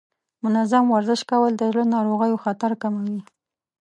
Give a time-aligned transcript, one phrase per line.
[0.43, 3.19] منظم ورزش کول د زړه ناروغیو خطر کموي.